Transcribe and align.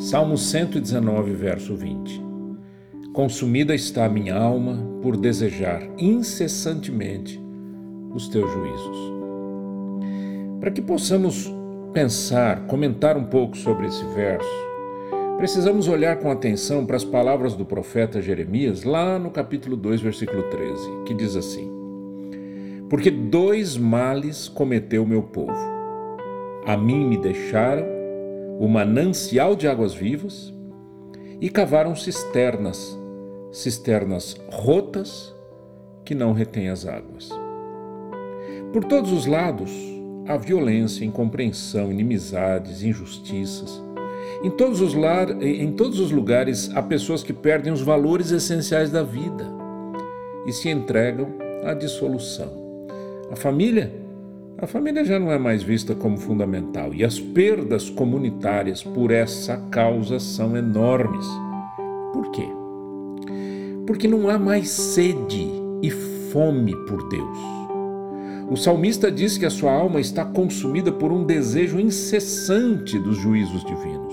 Salmo 0.00 0.38
119, 0.38 1.34
verso 1.34 1.76
20. 1.76 2.22
Consumida 3.12 3.74
está 3.74 4.06
a 4.06 4.08
minha 4.08 4.34
alma 4.34 4.78
por 5.02 5.14
desejar 5.14 5.82
incessantemente 5.98 7.38
os 8.14 8.26
teus 8.26 8.50
juízos. 8.50 9.12
Para 10.58 10.70
que 10.70 10.80
possamos 10.80 11.52
pensar, 11.92 12.66
comentar 12.66 13.18
um 13.18 13.24
pouco 13.24 13.58
sobre 13.58 13.88
esse 13.88 14.02
verso, 14.14 14.48
precisamos 15.36 15.86
olhar 15.86 16.16
com 16.16 16.30
atenção 16.30 16.86
para 16.86 16.96
as 16.96 17.04
palavras 17.04 17.54
do 17.54 17.66
profeta 17.66 18.22
Jeremias, 18.22 18.84
lá 18.84 19.18
no 19.18 19.30
capítulo 19.30 19.76
2, 19.76 20.00
versículo 20.00 20.44
13, 20.44 20.82
que 21.04 21.12
diz 21.12 21.36
assim: 21.36 21.70
Porque 22.88 23.10
dois 23.10 23.76
males 23.76 24.48
cometeu 24.48 25.04
meu 25.04 25.22
povo. 25.24 25.52
A 26.66 26.74
mim 26.74 27.06
me 27.06 27.18
deixaram 27.18 27.99
o 28.60 28.68
manancial 28.68 29.56
de 29.56 29.66
águas 29.66 29.94
vivas 29.94 30.52
e 31.40 31.48
cavaram 31.48 31.96
cisternas, 31.96 32.94
cisternas 33.50 34.36
rotas 34.52 35.34
que 36.04 36.14
não 36.14 36.34
retêm 36.34 36.68
as 36.68 36.84
águas. 36.84 37.30
Por 38.70 38.84
todos 38.84 39.12
os 39.12 39.24
lados, 39.24 39.72
há 40.28 40.36
violência, 40.36 41.06
incompreensão, 41.06 41.90
inimizades, 41.90 42.82
injustiças. 42.82 43.82
Em 44.44 44.50
todos, 44.50 44.82
os 44.82 44.92
lar, 44.92 45.42
em 45.42 45.72
todos 45.72 45.98
os 45.98 46.10
lugares 46.10 46.70
há 46.76 46.82
pessoas 46.82 47.22
que 47.22 47.32
perdem 47.32 47.72
os 47.72 47.80
valores 47.80 48.30
essenciais 48.30 48.90
da 48.90 49.02
vida 49.02 49.46
e 50.46 50.52
se 50.52 50.68
entregam 50.68 51.32
à 51.64 51.72
dissolução. 51.72 52.52
A 53.30 53.36
família? 53.36 53.99
A 54.62 54.66
família 54.66 55.02
já 55.02 55.18
não 55.18 55.32
é 55.32 55.38
mais 55.38 55.62
vista 55.62 55.94
como 55.94 56.18
fundamental 56.18 56.92
e 56.92 57.02
as 57.02 57.18
perdas 57.18 57.88
comunitárias 57.88 58.82
por 58.82 59.10
essa 59.10 59.56
causa 59.70 60.20
são 60.20 60.54
enormes. 60.54 61.26
Por 62.12 62.30
quê? 62.30 62.46
Porque 63.86 64.06
não 64.06 64.28
há 64.28 64.38
mais 64.38 64.68
sede 64.68 65.48
e 65.82 65.88
fome 66.30 66.76
por 66.86 67.08
Deus. 67.08 67.38
O 68.50 68.56
salmista 68.56 69.10
diz 69.10 69.38
que 69.38 69.46
a 69.46 69.50
sua 69.50 69.72
alma 69.72 69.98
está 69.98 70.26
consumida 70.26 70.92
por 70.92 71.10
um 71.10 71.24
desejo 71.24 71.80
incessante 71.80 72.98
dos 72.98 73.16
juízos 73.16 73.64
divinos. 73.64 74.12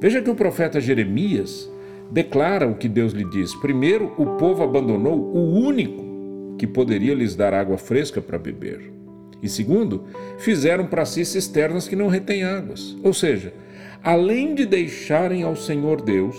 Veja 0.00 0.22
que 0.22 0.30
o 0.30 0.34
profeta 0.34 0.80
Jeremias 0.80 1.70
declara 2.10 2.66
o 2.66 2.76
que 2.76 2.88
Deus 2.88 3.12
lhe 3.12 3.28
diz. 3.28 3.54
Primeiro, 3.56 4.10
o 4.16 4.38
povo 4.38 4.62
abandonou 4.62 5.18
o 5.18 5.60
único 5.60 6.02
que 6.56 6.66
poderia 6.66 7.14
lhes 7.14 7.36
dar 7.36 7.52
água 7.52 7.76
fresca 7.76 8.22
para 8.22 8.38
beber. 8.38 8.97
E 9.42 9.48
segundo, 9.48 10.04
fizeram 10.38 10.86
para 10.86 11.04
si 11.04 11.24
cisternas 11.24 11.86
que 11.86 11.96
não 11.96 12.08
retêm 12.08 12.44
águas. 12.44 12.96
Ou 13.02 13.12
seja, 13.12 13.52
além 14.02 14.54
de 14.54 14.66
deixarem 14.66 15.42
ao 15.42 15.54
Senhor 15.54 16.00
Deus, 16.00 16.36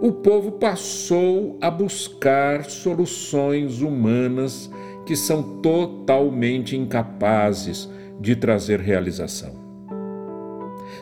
o 0.00 0.12
povo 0.12 0.52
passou 0.52 1.58
a 1.60 1.70
buscar 1.70 2.64
soluções 2.64 3.80
humanas 3.80 4.70
que 5.06 5.16
são 5.16 5.60
totalmente 5.60 6.76
incapazes 6.76 7.88
de 8.20 8.36
trazer 8.36 8.80
realização. 8.80 9.54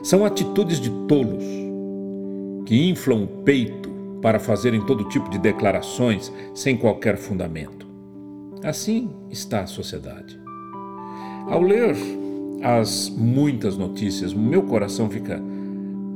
São 0.03 0.25
atitudes 0.25 0.81
de 0.81 0.91
tolos 1.09 1.45
que 2.67 2.89
inflam 2.89 3.25
o 3.25 3.27
peito 3.43 3.91
para 4.23 4.39
fazerem 4.39 4.85
todo 4.85 5.09
tipo 5.09 5.29
de 5.29 5.39
declarações 5.39 6.33
sem 6.55 6.77
qualquer 6.77 7.17
fundamento. 7.17 7.87
Assim 8.63 9.11
está 9.31 9.61
a 9.61 9.67
sociedade. 9.67 10.44
Ao 11.47 11.61
ler 11.61 11.95
as 12.63 13.11
muitas 13.11 13.77
notícias, 13.77 14.33
meu 14.33 14.63
coração 14.63 15.11
fica 15.11 15.41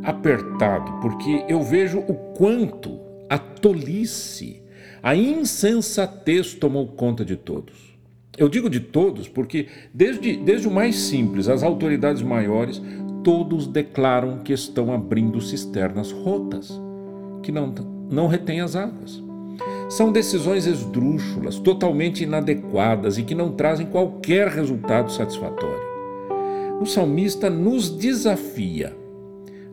apertado 0.02 1.00
porque 1.00 1.44
eu 1.48 1.62
vejo 1.62 1.98
o 1.98 2.14
quanto 2.34 2.98
a 3.28 3.38
tolice 3.38 4.62
a 5.02 5.14
insensatez 5.14 6.54
tomou 6.54 6.86
conta 6.88 7.24
de 7.24 7.36
todos. 7.36 7.96
Eu 8.36 8.48
digo 8.48 8.70
de 8.70 8.80
todos 8.80 9.28
porque, 9.28 9.66
desde, 9.92 10.36
desde 10.36 10.68
o 10.68 10.70
mais 10.70 10.96
simples 10.96 11.48
às 11.48 11.62
autoridades 11.62 12.22
maiores, 12.22 12.80
todos 13.24 13.66
declaram 13.66 14.38
que 14.38 14.52
estão 14.52 14.92
abrindo 14.92 15.40
cisternas 15.40 16.12
rotas, 16.12 16.80
que 17.42 17.50
não, 17.50 17.74
não 18.10 18.26
retêm 18.26 18.60
as 18.60 18.76
águas. 18.76 19.22
São 19.88 20.12
decisões 20.12 20.66
esdrúxulas, 20.66 21.58
totalmente 21.58 22.24
inadequadas 22.24 23.18
e 23.18 23.22
que 23.22 23.34
não 23.34 23.52
trazem 23.52 23.86
qualquer 23.86 24.48
resultado 24.48 25.10
satisfatório. 25.10 25.88
O 26.80 26.86
salmista 26.86 27.50
nos 27.50 27.90
desafia 27.90 28.96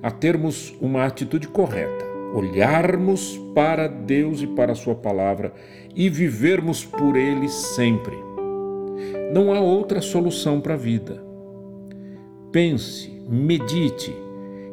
a 0.01 0.09
termos 0.09 0.75
uma 0.81 1.05
atitude 1.05 1.47
correta 1.47 2.15
olharmos 2.35 3.41
para 3.53 3.87
Deus 3.87 4.41
e 4.41 4.47
para 4.47 4.75
Sua 4.75 4.93
palavra 4.93 5.53
e 5.95 6.09
vivermos 6.09 6.83
por 6.83 7.15
Ele 7.15 7.47
sempre. 7.47 8.15
Não 9.33 9.53
há 9.53 9.59
outra 9.59 10.01
solução 10.01 10.59
para 10.59 10.73
a 10.73 10.77
vida. 10.77 11.23
Pense, 12.51 13.09
medite 13.29 14.13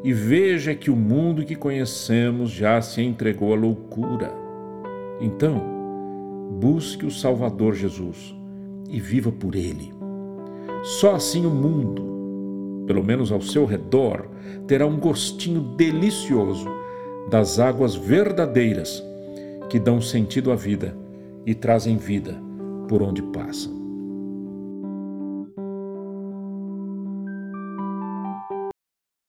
e 0.03 0.13
veja 0.13 0.75
que 0.75 0.91
o 0.91 0.97
mundo 0.97 1.45
que 1.45 1.55
conhecemos 1.55 2.51
já 2.51 2.83
se 2.83 3.01
entregou 3.01 3.53
à 3.53 3.57
loucura. 3.57 4.42
Então, 5.23 5.63
busque 6.61 7.07
o 7.07 7.11
Salvador 7.11 7.75
Jesus 7.75 8.35
e 8.91 9.01
viva 9.01 9.31
por 9.31 9.55
Ele. 9.55 9.93
Só 10.83 11.15
assim 11.15 11.47
o 11.47 11.51
mundo, 11.51 12.85
pelo 12.89 13.05
menos 13.05 13.31
ao 13.31 13.41
seu 13.41 13.65
redor, 13.65 14.29
terá 14.67 14.85
um 14.85 14.99
gostinho 14.99 15.61
delicioso 15.77 16.69
das 17.31 17.61
águas 17.61 17.95
verdadeiras 17.95 19.01
que 19.71 19.79
dão 19.79 20.01
sentido 20.01 20.51
à 20.51 20.57
vida 20.57 20.97
e 21.47 21.55
trazem 21.55 21.97
vida 21.97 22.37
por 22.89 23.01
onde 23.01 23.23
passam. 23.23 23.82